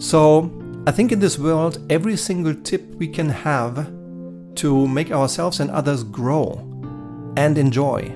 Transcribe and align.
So, 0.00 0.50
I 0.86 0.92
think 0.92 1.12
in 1.12 1.18
this 1.18 1.38
world, 1.38 1.78
every 1.90 2.16
single 2.16 2.54
tip 2.54 2.82
we 2.94 3.06
can 3.06 3.28
have 3.28 3.86
to 4.54 4.88
make 4.88 5.12
ourselves 5.12 5.60
and 5.60 5.70
others 5.70 6.04
grow 6.04 6.54
and 7.36 7.58
enjoy 7.58 8.10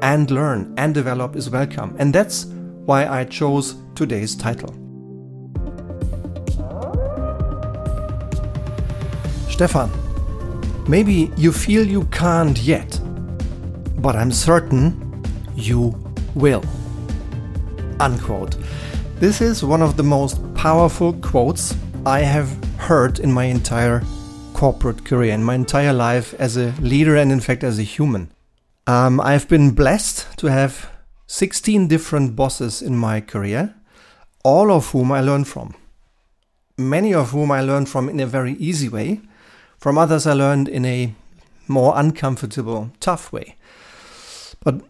and 0.00 0.30
learn 0.30 0.72
and 0.76 0.94
develop 0.94 1.34
is 1.34 1.50
welcome. 1.50 1.96
And 1.98 2.14
that's 2.14 2.44
why 2.86 3.08
I 3.08 3.24
chose 3.24 3.74
today's 3.96 4.36
title. 4.36 4.72
Stefan, 9.50 9.90
maybe 10.88 11.32
you 11.36 11.50
feel 11.50 11.84
you 11.84 12.04
can't 12.12 12.56
yet, 12.62 13.00
but 13.98 14.14
I'm 14.14 14.30
certain 14.30 15.24
you 15.56 16.00
will. 16.36 16.62
Unquote. 17.98 18.56
This 19.18 19.40
is 19.40 19.64
one 19.64 19.82
of 19.82 19.96
the 19.96 20.04
most 20.04 20.40
powerful 20.64 21.12
quotes 21.12 21.76
I 22.06 22.20
have 22.20 22.48
heard 22.78 23.18
in 23.18 23.30
my 23.30 23.44
entire 23.44 24.02
corporate 24.54 25.04
career, 25.04 25.34
in 25.34 25.44
my 25.44 25.56
entire 25.56 25.92
life 25.92 26.32
as 26.38 26.56
a 26.56 26.72
leader 26.80 27.16
and, 27.16 27.30
in 27.30 27.40
fact, 27.40 27.62
as 27.62 27.78
a 27.78 27.82
human. 27.82 28.30
Um, 28.86 29.20
I've 29.20 29.46
been 29.46 29.72
blessed 29.72 30.38
to 30.38 30.46
have 30.46 30.88
16 31.26 31.86
different 31.86 32.34
bosses 32.34 32.80
in 32.80 32.96
my 32.96 33.20
career, 33.20 33.74
all 34.42 34.72
of 34.72 34.92
whom 34.92 35.12
I 35.12 35.20
learned 35.20 35.48
from. 35.48 35.74
Many 36.78 37.12
of 37.12 37.32
whom 37.32 37.50
I 37.50 37.60
learned 37.60 37.90
from 37.90 38.08
in 38.08 38.18
a 38.18 38.26
very 38.26 38.54
easy 38.54 38.88
way, 38.88 39.20
from 39.76 39.98
others 39.98 40.26
I 40.26 40.32
learned 40.32 40.70
in 40.70 40.86
a 40.86 41.14
more 41.68 41.92
uncomfortable, 41.94 42.90
tough 43.00 43.30
way. 43.30 43.56
But 44.64 44.80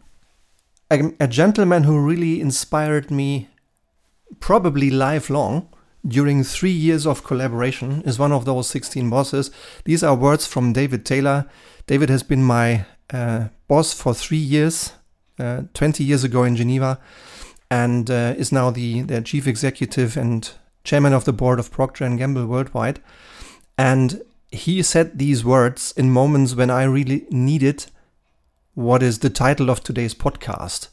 a, 0.88 1.12
a 1.18 1.26
gentleman 1.26 1.82
who 1.82 1.98
really 1.98 2.40
inspired 2.40 3.10
me, 3.10 3.48
probably 4.44 4.90
lifelong, 4.90 5.66
during 6.06 6.44
three 6.44 6.70
years 6.70 7.06
of 7.06 7.24
collaboration 7.24 8.02
is 8.02 8.18
one 8.18 8.30
of 8.30 8.44
those 8.44 8.68
16 8.68 9.08
bosses. 9.08 9.50
These 9.86 10.02
are 10.02 10.14
words 10.14 10.46
from 10.46 10.74
David 10.74 11.06
Taylor. 11.06 11.46
David 11.86 12.10
has 12.10 12.22
been 12.22 12.44
my 12.44 12.84
uh, 13.10 13.48
boss 13.68 13.94
for 13.94 14.12
three 14.12 14.36
years, 14.36 14.92
uh, 15.38 15.62
20 15.72 16.04
years 16.04 16.24
ago 16.24 16.44
in 16.44 16.56
Geneva, 16.56 17.00
and 17.70 18.10
uh, 18.10 18.34
is 18.36 18.52
now 18.52 18.68
the, 18.68 19.00
the 19.00 19.22
chief 19.22 19.46
executive 19.46 20.14
and 20.14 20.50
chairman 20.84 21.14
of 21.14 21.24
the 21.24 21.32
board 21.32 21.58
of 21.58 21.70
Procter 21.70 22.06
& 22.08 22.16
Gamble 22.18 22.44
worldwide. 22.44 23.00
And 23.78 24.20
he 24.50 24.82
said 24.82 25.18
these 25.18 25.42
words 25.42 25.94
in 25.96 26.10
moments 26.10 26.54
when 26.54 26.68
I 26.68 26.82
really 26.82 27.24
needed 27.30 27.86
what 28.74 29.02
is 29.02 29.20
the 29.20 29.30
title 29.30 29.70
of 29.70 29.82
today's 29.82 30.14
podcast. 30.14 30.88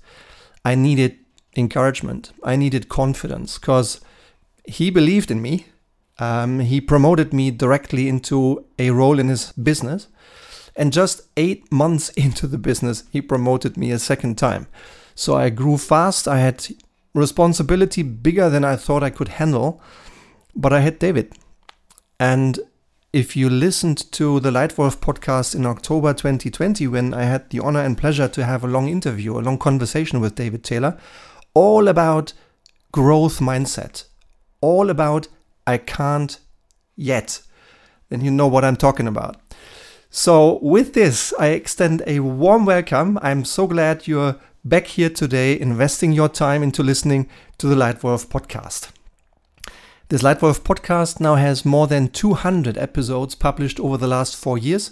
I 0.63 0.75
needed 0.75 1.17
encouragement. 1.55 2.31
I 2.43 2.55
needed 2.55 2.89
confidence 2.89 3.57
because 3.57 4.01
he 4.65 4.89
believed 4.89 5.31
in 5.31 5.41
me. 5.41 5.65
Um, 6.19 6.59
he 6.59 6.79
promoted 6.79 7.33
me 7.33 7.51
directly 7.51 8.07
into 8.07 8.65
a 8.77 8.91
role 8.91 9.19
in 9.19 9.27
his 9.27 9.51
business. 9.53 10.07
And 10.75 10.93
just 10.93 11.23
eight 11.35 11.71
months 11.71 12.09
into 12.09 12.47
the 12.47 12.57
business, 12.57 13.03
he 13.11 13.21
promoted 13.21 13.77
me 13.77 13.91
a 13.91 13.99
second 13.99 14.37
time. 14.37 14.67
So 15.15 15.35
I 15.35 15.49
grew 15.49 15.77
fast. 15.77 16.27
I 16.27 16.39
had 16.39 16.67
responsibility 17.13 18.03
bigger 18.03 18.49
than 18.49 18.63
I 18.63 18.75
thought 18.75 19.03
I 19.03 19.09
could 19.09 19.29
handle. 19.29 19.81
But 20.55 20.73
I 20.73 20.81
had 20.81 20.99
David. 20.99 21.33
And 22.19 22.59
if 23.13 23.35
you 23.35 23.49
listened 23.49 24.09
to 24.13 24.39
the 24.39 24.51
Leitwolf 24.51 24.97
podcast 24.97 25.53
in 25.53 25.65
October 25.65 26.13
2020, 26.13 26.87
when 26.87 27.13
I 27.13 27.23
had 27.23 27.49
the 27.49 27.59
honor 27.59 27.81
and 27.81 27.97
pleasure 27.97 28.29
to 28.29 28.45
have 28.45 28.63
a 28.63 28.67
long 28.67 28.87
interview, 28.87 29.37
a 29.37 29.41
long 29.41 29.57
conversation 29.57 30.21
with 30.21 30.35
David 30.35 30.63
Taylor, 30.63 30.97
all 31.53 31.87
about 31.87 32.33
growth 32.91 33.39
mindset, 33.39 34.05
all 34.61 34.89
about 34.89 35.27
I 35.67 35.77
can't 35.77 36.39
yet, 36.95 37.41
then 38.09 38.21
you 38.21 38.31
know 38.31 38.47
what 38.47 38.65
I'm 38.65 38.75
talking 38.75 39.07
about. 39.07 39.37
So, 40.09 40.59
with 40.61 40.93
this, 40.93 41.33
I 41.39 41.47
extend 41.47 42.03
a 42.05 42.19
warm 42.19 42.65
welcome. 42.65 43.17
I'm 43.21 43.45
so 43.45 43.65
glad 43.65 44.07
you're 44.07 44.35
back 44.65 44.87
here 44.87 45.09
today, 45.09 45.57
investing 45.59 46.11
your 46.11 46.27
time 46.27 46.61
into 46.61 46.83
listening 46.83 47.29
to 47.57 47.67
the 47.67 47.75
Leitwolf 47.75 48.27
podcast. 48.27 48.91
This 50.09 50.21
Leitwolf 50.21 50.59
podcast 50.59 51.21
now 51.21 51.35
has 51.35 51.63
more 51.63 51.87
than 51.87 52.09
200 52.09 52.77
episodes 52.77 53.35
published 53.35 53.79
over 53.79 53.95
the 53.95 54.07
last 54.07 54.35
four 54.35 54.57
years, 54.57 54.91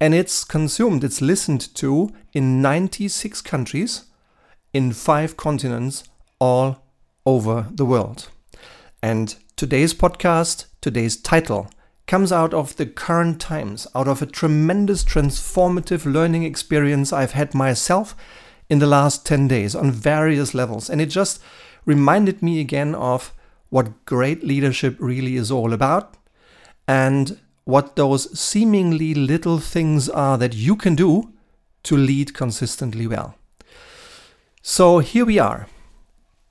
and 0.00 0.14
it's 0.14 0.44
consumed, 0.44 1.02
it's 1.02 1.20
listened 1.20 1.74
to 1.74 2.12
in 2.32 2.62
96 2.62 3.42
countries, 3.42 4.04
in 4.76 4.92
five 4.92 5.38
continents, 5.38 6.04
all 6.38 6.82
over 7.24 7.66
the 7.70 7.86
world. 7.86 8.28
And 9.02 9.34
today's 9.56 9.94
podcast, 9.94 10.66
today's 10.82 11.16
title, 11.16 11.70
comes 12.06 12.30
out 12.30 12.52
of 12.52 12.76
the 12.76 12.84
current 12.84 13.40
times, 13.40 13.86
out 13.94 14.06
of 14.06 14.20
a 14.20 14.26
tremendous 14.26 15.02
transformative 15.02 16.04
learning 16.04 16.42
experience 16.42 17.10
I've 17.10 17.32
had 17.32 17.54
myself 17.54 18.14
in 18.68 18.78
the 18.78 18.86
last 18.86 19.24
10 19.24 19.48
days 19.48 19.74
on 19.74 19.90
various 19.90 20.52
levels. 20.52 20.90
And 20.90 21.00
it 21.00 21.06
just 21.06 21.40
reminded 21.86 22.42
me 22.42 22.60
again 22.60 22.94
of 22.94 23.32
what 23.70 24.04
great 24.04 24.44
leadership 24.44 24.96
really 24.98 25.36
is 25.36 25.50
all 25.50 25.72
about 25.72 26.18
and 26.86 27.40
what 27.64 27.96
those 27.96 28.38
seemingly 28.38 29.14
little 29.14 29.58
things 29.58 30.10
are 30.10 30.36
that 30.36 30.54
you 30.54 30.76
can 30.76 30.94
do 30.94 31.32
to 31.84 31.96
lead 31.96 32.34
consistently 32.34 33.06
well. 33.06 33.36
So 34.68 34.98
here 34.98 35.24
we 35.24 35.38
are. 35.38 35.68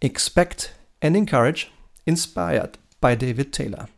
Expect 0.02 0.74
and 1.02 1.18
encourage, 1.18 1.70
inspired 2.06 2.78
by 3.02 3.14
David 3.14 3.52
Taylor. 3.52 3.90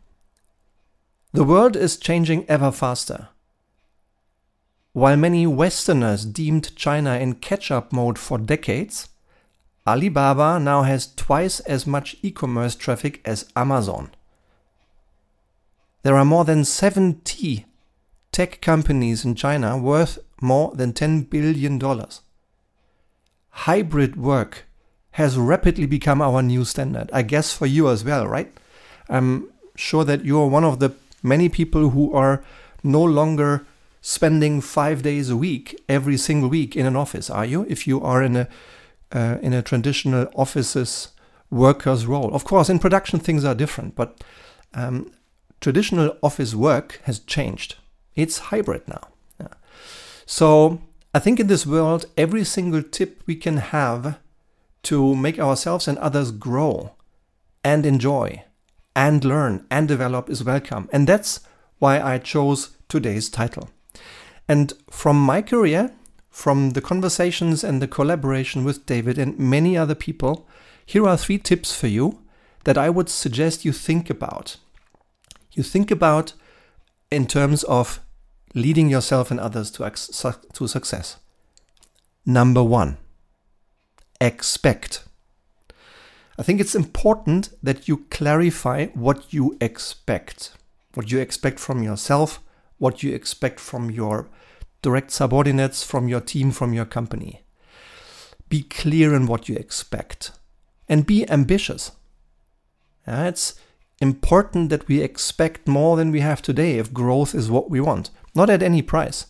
The 1.32 1.44
world 1.44 1.76
is 1.76 1.96
changing 1.96 2.44
ever 2.48 2.72
faster. 2.72 3.28
While 4.92 5.16
many 5.16 5.46
Westerners 5.46 6.24
deemed 6.24 6.74
China 6.74 7.14
in 7.14 7.34
catch 7.34 7.70
up 7.70 7.92
mode 7.92 8.18
for 8.18 8.38
decades, 8.38 9.08
Alibaba 9.86 10.58
now 10.58 10.82
has 10.82 11.14
twice 11.14 11.60
as 11.60 11.86
much 11.86 12.16
e 12.20 12.32
commerce 12.32 12.74
traffic 12.74 13.20
as 13.24 13.48
Amazon. 13.54 14.10
There 16.02 16.16
are 16.16 16.24
more 16.24 16.44
than 16.44 16.64
70 16.64 17.66
tech 18.32 18.60
companies 18.60 19.24
in 19.24 19.36
China 19.36 19.78
worth 19.78 20.18
more 20.42 20.72
than 20.74 20.92
$10 20.92 21.30
billion. 21.30 21.78
Hybrid 23.66 24.16
work 24.16 24.66
has 25.12 25.36
rapidly 25.36 25.86
become 25.86 26.22
our 26.22 26.42
new 26.42 26.64
standard. 26.64 27.10
I 27.12 27.22
guess 27.22 27.52
for 27.52 27.66
you 27.66 27.88
as 27.88 28.04
well, 28.04 28.26
right? 28.26 28.52
I'm 29.08 29.50
sure 29.74 30.04
that 30.04 30.24
you're 30.24 30.46
one 30.46 30.64
of 30.64 30.78
the 30.78 30.92
many 31.22 31.48
people 31.48 31.90
who 31.90 32.12
are 32.12 32.44
no 32.84 33.02
longer 33.02 33.66
spending 34.00 34.60
five 34.60 35.02
days 35.02 35.28
a 35.28 35.36
week 35.36 35.82
every 35.88 36.16
single 36.16 36.48
week 36.48 36.76
in 36.76 36.86
an 36.86 36.94
office, 36.94 37.28
are 37.28 37.44
you? 37.44 37.66
If 37.68 37.86
you 37.86 38.00
are 38.00 38.22
in 38.22 38.36
a 38.36 38.48
uh, 39.10 39.38
in 39.42 39.52
a 39.52 39.62
traditional 39.62 40.28
offices 40.34 41.08
worker's 41.50 42.06
role. 42.06 42.32
Of 42.34 42.44
course, 42.44 42.68
in 42.68 42.78
production 42.78 43.18
things 43.18 43.44
are 43.44 43.54
different, 43.54 43.96
but 43.96 44.22
um, 44.74 45.10
traditional 45.60 46.16
office 46.22 46.54
work 46.54 47.00
has 47.04 47.18
changed. 47.18 47.76
It's 48.14 48.38
hybrid 48.38 48.86
now. 48.86 49.08
Yeah. 49.40 49.54
So 50.26 50.80
I 51.18 51.20
think 51.20 51.40
in 51.40 51.48
this 51.48 51.66
world, 51.66 52.06
every 52.16 52.44
single 52.44 52.80
tip 52.80 53.24
we 53.26 53.34
can 53.34 53.56
have 53.56 54.20
to 54.84 55.16
make 55.16 55.40
ourselves 55.40 55.88
and 55.88 55.98
others 55.98 56.30
grow 56.30 56.92
and 57.64 57.84
enjoy 57.84 58.44
and 58.94 59.24
learn 59.24 59.66
and 59.68 59.88
develop 59.88 60.30
is 60.30 60.44
welcome. 60.44 60.88
And 60.92 61.08
that's 61.08 61.40
why 61.80 62.00
I 62.00 62.18
chose 62.18 62.76
today's 62.88 63.28
title. 63.28 63.68
And 64.46 64.72
from 64.90 65.20
my 65.20 65.42
career, 65.42 65.90
from 66.30 66.70
the 66.70 66.80
conversations 66.80 67.64
and 67.64 67.82
the 67.82 67.88
collaboration 67.88 68.62
with 68.62 68.86
David 68.86 69.18
and 69.18 69.36
many 69.40 69.76
other 69.76 69.96
people, 69.96 70.46
here 70.86 71.08
are 71.08 71.16
three 71.16 71.38
tips 71.38 71.74
for 71.74 71.88
you 71.88 72.22
that 72.62 72.78
I 72.78 72.90
would 72.90 73.08
suggest 73.08 73.64
you 73.64 73.72
think 73.72 74.08
about. 74.08 74.56
You 75.50 75.64
think 75.64 75.90
about 75.90 76.34
in 77.10 77.26
terms 77.26 77.64
of 77.64 77.98
leading 78.54 78.88
yourself 78.88 79.30
and 79.30 79.40
others 79.40 79.70
to, 79.72 79.92
to 80.52 80.68
success. 80.68 81.16
Number 82.24 82.62
one, 82.62 82.98
expect. 84.20 85.04
I 86.38 86.42
think 86.42 86.60
it's 86.60 86.74
important 86.74 87.50
that 87.62 87.88
you 87.88 88.06
clarify 88.10 88.86
what 88.88 89.32
you 89.32 89.56
expect. 89.60 90.52
What 90.94 91.10
you 91.10 91.18
expect 91.18 91.58
from 91.58 91.82
yourself, 91.82 92.40
what 92.78 93.02
you 93.02 93.14
expect 93.14 93.60
from 93.60 93.90
your 93.90 94.28
direct 94.82 95.10
subordinates 95.10 95.82
from 95.82 96.08
your 96.08 96.20
team, 96.20 96.50
from 96.50 96.72
your 96.72 96.84
company. 96.84 97.42
Be 98.48 98.62
clear 98.62 99.14
in 99.14 99.26
what 99.26 99.48
you 99.48 99.56
expect 99.56 100.30
and 100.88 101.06
be 101.06 101.28
ambitious. 101.28 101.92
Yeah, 103.06 103.26
it's 103.26 103.54
important 104.00 104.70
that 104.70 104.86
we 104.88 105.02
expect 105.02 105.66
more 105.66 105.96
than 105.96 106.12
we 106.12 106.20
have 106.20 106.40
today 106.40 106.78
if 106.78 106.92
growth 106.92 107.34
is 107.34 107.50
what 107.50 107.70
we 107.70 107.80
want, 107.80 108.10
not 108.38 108.48
at 108.48 108.62
any 108.62 108.80
price. 108.80 109.26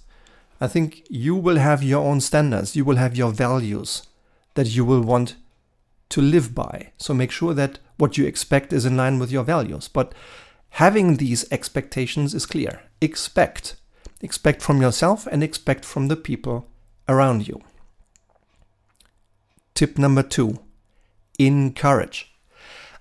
I 0.60 0.68
think 0.68 1.04
you 1.08 1.34
will 1.34 1.56
have 1.56 1.82
your 1.82 2.04
own 2.04 2.20
standards, 2.20 2.76
you 2.76 2.84
will 2.84 2.96
have 2.96 3.16
your 3.16 3.32
values 3.32 4.02
that 4.54 4.68
you 4.68 4.84
will 4.84 5.02
want 5.02 5.34
to 6.10 6.20
live 6.20 6.54
by. 6.54 6.92
So 6.98 7.14
make 7.14 7.30
sure 7.30 7.54
that 7.54 7.78
what 7.96 8.16
you 8.18 8.26
expect 8.26 8.72
is 8.72 8.84
in 8.84 8.96
line 8.96 9.18
with 9.18 9.30
your 9.30 9.44
values. 9.44 9.88
But 9.88 10.14
having 10.70 11.16
these 11.16 11.50
expectations 11.50 12.34
is 12.34 12.46
clear. 12.46 12.82
Expect. 13.00 13.76
Expect 14.20 14.62
from 14.62 14.80
yourself 14.80 15.26
and 15.26 15.42
expect 15.42 15.84
from 15.84 16.08
the 16.08 16.16
people 16.16 16.66
around 17.08 17.46
you. 17.48 17.60
Tip 19.74 19.96
number 19.98 20.22
two 20.22 20.58
encourage. 21.38 22.34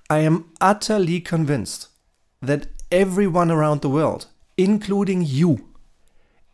I 0.09 0.19
am 0.19 0.51
utterly 0.61 1.19
convinced 1.19 1.87
that 2.41 2.67
everyone 2.91 3.51
around 3.51 3.81
the 3.81 3.89
world, 3.89 4.27
including 4.57 5.23
you, 5.25 5.67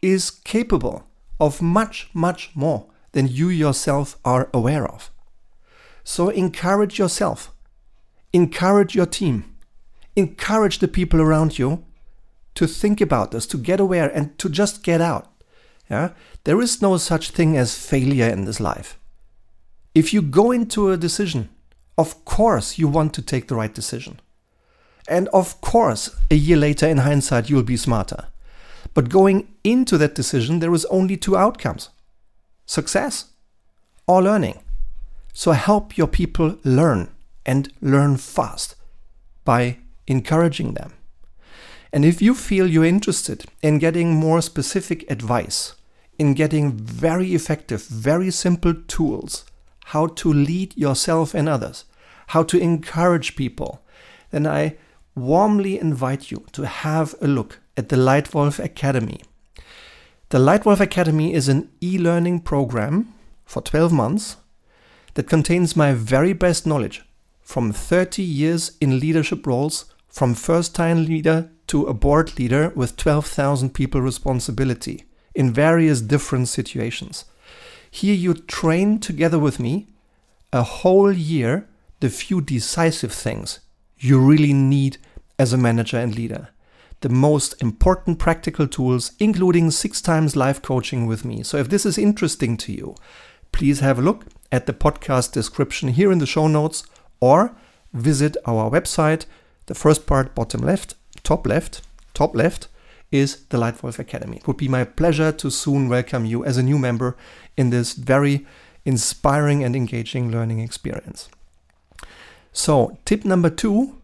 is 0.03 0.29
capable 0.29 1.07
of 1.39 1.61
much, 1.61 2.09
much 2.13 2.51
more 2.53 2.87
than 3.13 3.27
you 3.27 3.47
yourself 3.47 4.17
are 4.25 4.49
aware 4.53 4.85
of. 4.85 5.09
So 6.03 6.29
encourage 6.29 6.99
yourself, 6.99 7.51
encourage 8.33 8.93
your 8.93 9.05
team, 9.05 9.55
encourage 10.15 10.79
the 10.79 10.87
people 10.87 11.21
around 11.21 11.57
you 11.57 11.85
to 12.55 12.67
think 12.67 12.99
about 12.99 13.31
this, 13.31 13.47
to 13.47 13.57
get 13.57 13.79
aware, 13.79 14.09
and 14.09 14.37
to 14.39 14.49
just 14.49 14.83
get 14.83 14.99
out. 14.99 15.31
Yeah? 15.89 16.09
There 16.43 16.61
is 16.61 16.81
no 16.81 16.97
such 16.97 17.31
thing 17.31 17.57
as 17.57 17.77
failure 17.77 18.27
in 18.27 18.45
this 18.45 18.59
life. 18.59 18.99
If 19.95 20.13
you 20.13 20.21
go 20.21 20.51
into 20.51 20.91
a 20.91 20.97
decision, 20.97 21.49
of 21.97 22.25
course 22.25 22.77
you 22.77 22.87
want 22.87 23.13
to 23.13 23.21
take 23.21 23.47
the 23.47 23.55
right 23.55 23.73
decision. 23.73 24.19
And 25.07 25.27
of 25.29 25.61
course, 25.61 26.09
a 26.31 26.35
year 26.35 26.57
later, 26.57 26.87
in 26.87 26.99
hindsight, 26.99 27.49
you'll 27.49 27.63
be 27.63 27.77
smarter. 27.77 28.27
But 28.93 29.09
going 29.09 29.47
into 29.63 29.97
that 29.97 30.15
decision, 30.15 30.59
there 30.59 30.73
is 30.73 30.85
only 30.85 31.17
two 31.17 31.35
outcomes 31.35 31.89
success 32.65 33.25
or 34.07 34.21
learning. 34.21 34.59
So 35.33 35.51
help 35.51 35.97
your 35.97 36.07
people 36.07 36.57
learn 36.63 37.09
and 37.45 37.71
learn 37.81 38.17
fast 38.17 38.75
by 39.43 39.79
encouraging 40.07 40.73
them. 40.75 40.93
And 41.91 42.05
if 42.05 42.21
you 42.21 42.33
feel 42.33 42.67
you're 42.67 42.85
interested 42.85 43.45
in 43.61 43.79
getting 43.79 44.15
more 44.15 44.41
specific 44.41 45.09
advice, 45.11 45.75
in 46.17 46.33
getting 46.33 46.71
very 46.71 47.33
effective, 47.33 47.83
very 47.85 48.31
simple 48.31 48.73
tools, 48.87 49.45
how 49.85 50.07
to 50.07 50.31
lead 50.31 50.75
yourself 50.77 51.33
and 51.33 51.49
others, 51.49 51.85
how 52.27 52.43
to 52.43 52.59
encourage 52.59 53.35
people, 53.35 53.81
then 54.31 54.47
I 54.47 54.77
warmly 55.15 55.79
invite 55.79 56.31
you 56.31 56.45
to 56.53 56.65
have 56.65 57.13
a 57.21 57.27
look 57.27 57.59
at 57.75 57.89
the 57.89 57.95
Leitwolf 57.95 58.63
Academy. 58.63 59.21
The 60.29 60.39
Leitwolf 60.39 60.79
Academy 60.79 61.33
is 61.33 61.47
an 61.47 61.69
e 61.81 61.97
learning 61.97 62.41
program 62.41 63.13
for 63.45 63.61
12 63.61 63.91
months 63.91 64.37
that 65.13 65.29
contains 65.29 65.75
my 65.75 65.93
very 65.93 66.33
best 66.33 66.65
knowledge 66.65 67.03
from 67.41 67.71
30 67.71 68.23
years 68.23 68.77
in 68.79 68.99
leadership 68.99 69.45
roles, 69.45 69.85
from 70.07 70.33
first 70.33 70.73
time 70.73 71.05
leader 71.05 71.49
to 71.67 71.85
a 71.85 71.93
board 71.93 72.37
leader 72.39 72.71
with 72.75 72.97
12,000 72.97 73.73
people 73.73 74.01
responsibility 74.01 75.05
in 75.35 75.51
various 75.51 76.01
different 76.01 76.47
situations. 76.47 77.25
Here 77.89 78.15
you 78.15 78.33
train 78.33 78.99
together 78.99 79.39
with 79.39 79.59
me 79.59 79.87
a 80.51 80.63
whole 80.63 81.11
year 81.11 81.67
the 81.99 82.09
few 82.09 82.41
decisive 82.41 83.13
things 83.13 83.59
you 83.97 84.19
really 84.19 84.53
need 84.53 84.97
as 85.39 85.53
a 85.53 85.57
manager 85.57 85.97
and 85.97 86.15
leader. 86.15 86.49
The 87.03 87.09
most 87.09 87.61
important 87.61 88.17
practical 88.17 88.65
tools, 88.65 89.11
including 89.19 89.71
six 89.71 89.99
times 89.99 90.37
live 90.37 90.61
coaching 90.61 91.05
with 91.05 91.25
me. 91.25 91.43
So, 91.43 91.57
if 91.57 91.67
this 91.67 91.85
is 91.85 91.97
interesting 91.97 92.55
to 92.55 92.71
you, 92.71 92.95
please 93.51 93.81
have 93.81 93.99
a 93.99 94.01
look 94.01 94.25
at 94.53 94.67
the 94.67 94.73
podcast 94.73 95.33
description 95.33 95.89
here 95.89 96.13
in 96.13 96.19
the 96.19 96.25
show 96.25 96.47
notes 96.47 96.85
or 97.19 97.57
visit 97.91 98.37
our 98.45 98.71
website. 98.71 99.25
The 99.65 99.75
first 99.75 100.07
part, 100.07 100.33
bottom 100.33 100.61
left, 100.61 100.95
top 101.23 101.45
left, 101.45 101.81
top 102.13 102.37
left, 102.37 102.69
is 103.11 103.43
the 103.49 103.57
Leitwolf 103.57 103.99
Academy. 103.99 104.37
It 104.37 104.47
would 104.47 104.55
be 104.55 104.69
my 104.69 104.85
pleasure 104.85 105.33
to 105.33 105.49
soon 105.49 105.89
welcome 105.89 106.23
you 106.23 106.45
as 106.45 106.55
a 106.55 106.63
new 106.63 106.79
member 106.79 107.17
in 107.57 107.69
this 107.69 107.91
very 107.91 108.47
inspiring 108.85 109.61
and 109.61 109.75
engaging 109.75 110.31
learning 110.31 110.59
experience. 110.61 111.27
So, 112.53 112.97
tip 113.03 113.25
number 113.25 113.49
two 113.49 113.99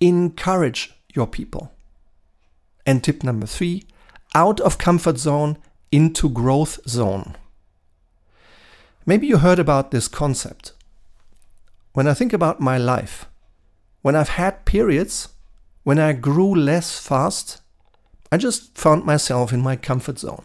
encourage 0.00 0.92
your 1.14 1.28
people. 1.28 1.70
And 2.86 3.04
tip 3.04 3.22
number 3.22 3.46
three 3.46 3.84
out 4.34 4.60
of 4.60 4.78
comfort 4.78 5.18
zone 5.18 5.58
into 5.90 6.28
growth 6.28 6.78
zone. 6.88 7.36
Maybe 9.04 9.26
you 9.26 9.38
heard 9.38 9.58
about 9.58 9.90
this 9.90 10.08
concept. 10.08 10.72
When 11.92 12.06
I 12.06 12.14
think 12.14 12.32
about 12.32 12.60
my 12.60 12.78
life, 12.78 13.26
when 14.02 14.14
I've 14.14 14.30
had 14.30 14.64
periods 14.64 15.28
when 15.82 15.98
I 15.98 16.12
grew 16.12 16.54
less 16.54 16.98
fast, 16.98 17.62
I 18.30 18.36
just 18.36 18.76
found 18.76 19.04
myself 19.04 19.52
in 19.52 19.60
my 19.60 19.76
comfort 19.76 20.18
zone. 20.18 20.44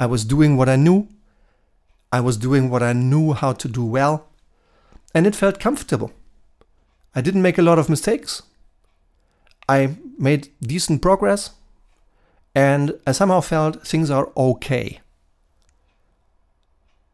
I 0.00 0.06
was 0.06 0.24
doing 0.24 0.56
what 0.56 0.68
I 0.68 0.76
knew, 0.76 1.08
I 2.12 2.20
was 2.20 2.36
doing 2.36 2.68
what 2.68 2.82
I 2.82 2.92
knew 2.92 3.32
how 3.32 3.52
to 3.52 3.68
do 3.68 3.84
well, 3.84 4.28
and 5.14 5.26
it 5.26 5.36
felt 5.36 5.60
comfortable. 5.60 6.12
I 7.14 7.20
didn't 7.20 7.42
make 7.42 7.56
a 7.56 7.62
lot 7.62 7.78
of 7.78 7.88
mistakes. 7.88 8.42
I 9.68 9.96
made 10.18 10.50
decent 10.60 11.02
progress, 11.02 11.50
and 12.54 12.98
I 13.06 13.12
somehow 13.12 13.40
felt 13.40 13.86
things 13.86 14.10
are 14.10 14.30
okay. 14.36 15.00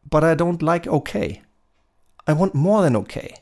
But 0.09 0.23
I 0.23 0.35
don't 0.35 0.61
like 0.61 0.87
okay. 0.87 1.41
I 2.27 2.33
want 2.33 2.55
more 2.55 2.81
than 2.81 2.95
okay. 2.95 3.35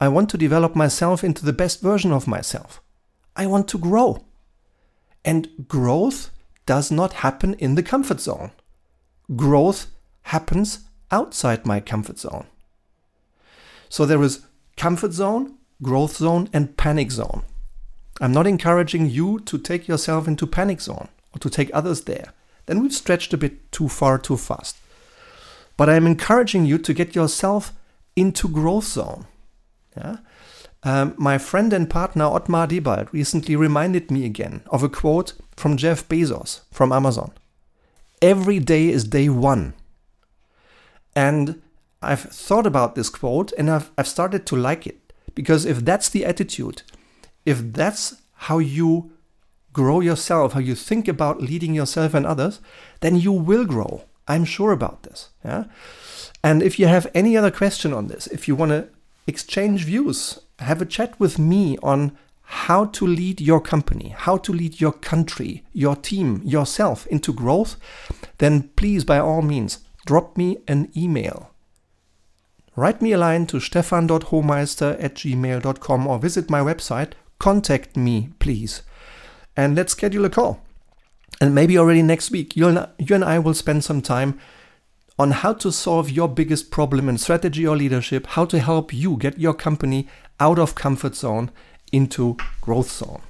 I 0.00 0.08
want 0.08 0.28
to 0.30 0.38
develop 0.38 0.76
myself 0.76 1.24
into 1.24 1.44
the 1.44 1.52
best 1.52 1.80
version 1.80 2.12
of 2.12 2.26
myself. 2.26 2.80
I 3.34 3.46
want 3.46 3.68
to 3.68 3.78
grow. 3.78 4.24
And 5.24 5.48
growth 5.66 6.30
does 6.66 6.90
not 6.90 7.24
happen 7.24 7.54
in 7.54 7.74
the 7.74 7.82
comfort 7.82 8.20
zone. 8.20 8.50
Growth 9.34 9.86
happens 10.22 10.80
outside 11.10 11.66
my 11.66 11.80
comfort 11.80 12.18
zone. 12.18 12.46
So 13.88 14.04
there 14.04 14.22
is 14.22 14.44
comfort 14.76 15.12
zone, 15.12 15.54
growth 15.82 16.16
zone, 16.16 16.48
and 16.52 16.76
panic 16.76 17.10
zone. 17.10 17.42
I'm 18.20 18.32
not 18.32 18.46
encouraging 18.46 19.10
you 19.10 19.40
to 19.40 19.58
take 19.58 19.86
yourself 19.86 20.26
into 20.26 20.46
panic 20.46 20.80
zone 20.80 21.08
or 21.34 21.38
to 21.38 21.50
take 21.50 21.70
others 21.72 22.02
there. 22.02 22.32
Then 22.66 22.80
we've 22.80 22.92
stretched 22.92 23.32
a 23.32 23.38
bit 23.38 23.70
too 23.72 23.88
far 23.88 24.18
too 24.18 24.36
fast. 24.36 24.76
But 25.76 25.88
I'm 25.88 26.06
encouraging 26.06 26.66
you 26.66 26.78
to 26.78 26.92
get 26.92 27.14
yourself 27.14 27.72
into 28.16 28.48
growth 28.48 28.84
zone. 28.84 29.26
Yeah? 29.96 30.16
Um, 30.82 31.14
my 31.16 31.38
friend 31.38 31.72
and 31.72 31.88
partner 31.88 32.24
Ottmar 32.24 32.68
Debald 32.68 33.08
recently 33.12 33.56
reminded 33.56 34.10
me 34.10 34.24
again 34.24 34.62
of 34.70 34.82
a 34.82 34.88
quote 34.88 35.34
from 35.56 35.76
Jeff 35.76 36.08
Bezos 36.08 36.60
from 36.72 36.92
Amazon. 36.92 37.32
Every 38.20 38.58
day 38.58 38.88
is 38.88 39.04
day 39.04 39.28
one. 39.28 39.74
And 41.14 41.62
I've 42.00 42.20
thought 42.20 42.66
about 42.66 42.94
this 42.94 43.08
quote 43.08 43.52
and 43.58 43.70
I've, 43.70 43.90
I've 43.96 44.06
started 44.08 44.46
to 44.46 44.56
like 44.56 44.86
it 44.86 45.12
because 45.34 45.64
if 45.64 45.84
that's 45.84 46.08
the 46.08 46.24
attitude, 46.24 46.82
if 47.48 47.72
that's 47.72 48.20
how 48.46 48.58
you 48.58 49.10
grow 49.72 50.00
yourself, 50.00 50.52
how 50.52 50.60
you 50.60 50.74
think 50.74 51.08
about 51.08 51.40
leading 51.40 51.74
yourself 51.74 52.12
and 52.12 52.26
others, 52.26 52.60
then 53.00 53.16
you 53.16 53.32
will 53.32 53.64
grow. 53.64 54.02
I'm 54.26 54.44
sure 54.44 54.72
about 54.72 55.04
this. 55.04 55.30
Yeah. 55.42 55.64
And 56.44 56.62
if 56.62 56.78
you 56.78 56.86
have 56.88 57.10
any 57.14 57.38
other 57.38 57.50
question 57.50 57.94
on 57.94 58.08
this, 58.08 58.26
if 58.26 58.46
you 58.46 58.54
want 58.54 58.72
to 58.72 58.88
exchange 59.26 59.84
views, 59.84 60.40
have 60.58 60.82
a 60.82 60.86
chat 60.86 61.18
with 61.18 61.38
me 61.38 61.78
on 61.82 62.18
how 62.42 62.84
to 62.86 63.06
lead 63.06 63.40
your 63.40 63.60
company, 63.60 64.14
how 64.26 64.36
to 64.36 64.52
lead 64.52 64.78
your 64.78 64.92
country, 64.92 65.64
your 65.72 65.96
team, 65.96 66.42
yourself 66.44 67.06
into 67.06 67.32
growth, 67.32 67.76
then 68.38 68.70
please, 68.76 69.04
by 69.04 69.18
all 69.18 69.42
means, 69.42 69.78
drop 70.04 70.36
me 70.36 70.58
an 70.68 70.90
email. 70.94 71.50
Write 72.76 73.00
me 73.00 73.12
a 73.12 73.18
line 73.18 73.46
to 73.46 73.58
stefan.hohmeister 73.58 75.02
at 75.02 75.14
gmail.com 75.14 76.06
or 76.06 76.18
visit 76.18 76.50
my 76.50 76.60
website 76.60 77.12
contact 77.38 77.96
me, 77.96 78.30
please. 78.38 78.82
And 79.56 79.74
let's 79.74 79.92
schedule 79.92 80.24
a 80.24 80.30
call. 80.30 80.62
And 81.40 81.54
maybe 81.54 81.78
already 81.78 82.02
next 82.02 82.30
week, 82.30 82.56
you 82.56 82.68
and, 82.68 82.88
you 82.98 83.14
and 83.14 83.24
I 83.24 83.38
will 83.38 83.54
spend 83.54 83.84
some 83.84 84.02
time 84.02 84.38
on 85.18 85.32
how 85.32 85.52
to 85.52 85.72
solve 85.72 86.10
your 86.10 86.28
biggest 86.28 86.70
problem 86.70 87.08
in 87.08 87.18
strategy 87.18 87.66
or 87.66 87.76
leadership, 87.76 88.26
how 88.28 88.44
to 88.44 88.58
help 88.58 88.92
you 88.92 89.16
get 89.16 89.38
your 89.38 89.54
company 89.54 90.06
out 90.38 90.58
of 90.58 90.74
comfort 90.74 91.16
zone 91.16 91.50
into 91.92 92.36
growth 92.60 92.90
zone. 92.90 93.22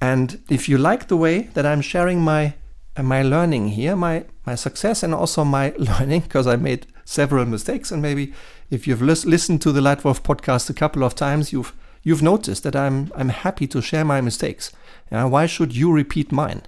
And 0.00 0.40
if 0.48 0.68
you 0.68 0.78
like 0.78 1.08
the 1.08 1.16
way 1.16 1.42
that 1.54 1.66
I'm 1.66 1.80
sharing 1.80 2.20
my 2.20 2.54
my 3.02 3.22
learning 3.22 3.68
here, 3.68 3.94
my 3.94 4.24
my 4.46 4.54
success 4.54 5.02
and 5.02 5.14
also 5.14 5.44
my 5.44 5.74
learning, 5.78 6.20
because 6.22 6.46
I 6.46 6.56
made 6.56 6.86
several 7.04 7.44
mistakes, 7.44 7.90
and 7.90 8.00
maybe 8.00 8.32
if 8.70 8.86
you've 8.86 9.02
lis- 9.02 9.26
listened 9.26 9.60
to 9.62 9.72
the 9.72 9.80
Leitwolf 9.80 10.22
podcast 10.22 10.70
a 10.70 10.74
couple 10.74 11.04
of 11.04 11.14
times, 11.14 11.52
you've 11.52 11.74
you've 12.06 12.22
noticed 12.22 12.62
that 12.62 12.76
I'm 12.76 13.10
I'm 13.16 13.30
happy 13.30 13.66
to 13.66 13.82
share 13.82 14.04
my 14.04 14.20
mistakes. 14.20 14.70
Yeah, 15.10 15.24
why 15.24 15.46
should 15.46 15.74
you 15.74 15.92
repeat 15.92 16.30
mine? 16.30 16.62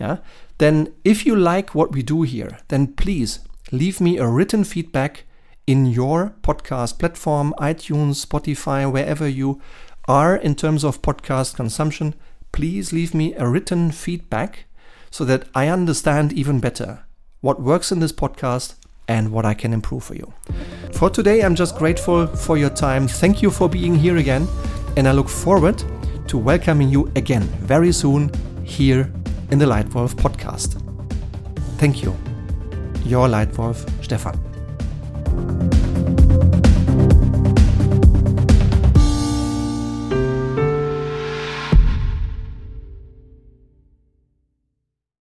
Yeah. 0.00 0.16
Then 0.56 0.94
if 1.04 1.26
you 1.26 1.36
like 1.36 1.74
what 1.74 1.92
we 1.92 2.02
do 2.02 2.22
here, 2.22 2.58
then 2.68 2.94
please 2.94 3.40
leave 3.70 4.00
me 4.00 4.16
a 4.16 4.26
written 4.26 4.64
feedback 4.64 5.24
in 5.66 5.84
your 5.84 6.32
podcast 6.40 6.98
platform, 6.98 7.54
iTunes, 7.58 8.24
Spotify, 8.24 8.90
wherever 8.90 9.28
you 9.28 9.60
are 10.08 10.34
in 10.34 10.54
terms 10.54 10.84
of 10.84 11.02
podcast 11.02 11.54
consumption, 11.54 12.14
please 12.52 12.90
leave 12.90 13.12
me 13.12 13.34
a 13.34 13.46
written 13.46 13.90
feedback 13.90 14.64
so 15.10 15.22
that 15.26 15.46
I 15.54 15.68
understand 15.68 16.32
even 16.32 16.60
better 16.60 17.04
what 17.42 17.60
works 17.60 17.92
in 17.92 18.00
this 18.00 18.12
podcast 18.12 18.76
and 19.06 19.32
what 19.32 19.44
I 19.44 19.54
can 19.54 19.72
improve 19.72 20.04
for 20.04 20.14
you. 20.14 20.32
For 20.92 21.10
today, 21.10 21.42
I'm 21.42 21.54
just 21.54 21.76
grateful 21.76 22.26
for 22.26 22.56
your 22.56 22.70
time. 22.70 23.08
Thank 23.08 23.42
you 23.42 23.50
for 23.50 23.68
being 23.68 23.94
here 23.94 24.16
again, 24.18 24.46
and 24.96 25.08
I 25.08 25.12
look 25.12 25.28
forward 25.28 25.82
to 26.28 26.38
welcoming 26.38 26.88
you 26.88 27.10
again 27.16 27.42
very 27.42 27.92
soon 27.92 28.30
here 28.64 29.12
in 29.50 29.58
the 29.58 29.66
Leitwolf 29.66 30.14
podcast. 30.14 30.82
Thank 31.78 32.02
you. 32.02 32.16
Your 33.04 33.28
Leitwolf 33.28 33.88
Stefan. 34.04 35.67